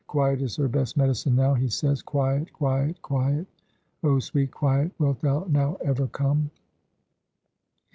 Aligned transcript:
Quiet 0.07 0.41
is 0.41 0.55
her 0.55 0.67
best 0.67 0.97
medicine 0.97 1.35
now, 1.35 1.53
he 1.53 1.67
says. 1.67 2.01
Quiet, 2.01 2.51
quiet, 2.51 2.99
quiet! 3.03 3.45
Oh, 4.01 4.17
sweet 4.17 4.49
quiet, 4.49 4.91
wilt 4.97 5.21
thou 5.21 5.45
now 5.47 5.75
ever 5.83 6.07
come?" 6.07 6.49